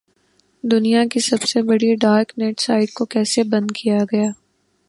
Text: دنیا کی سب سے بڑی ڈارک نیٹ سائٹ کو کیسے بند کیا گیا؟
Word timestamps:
دنیا 0.63 1.03
کی 1.11 1.19
سب 1.19 1.41
سے 1.43 1.61
بڑی 1.61 1.93
ڈارک 1.95 2.31
نیٹ 2.37 2.59
سائٹ 2.59 2.93
کو 2.93 3.05
کیسے 3.05 3.43
بند 3.43 3.71
کیا 3.75 3.97
گیا؟ 4.11 4.29